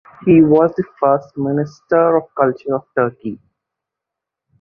[0.25, 3.37] He was the first Minister of Culture of Turkey.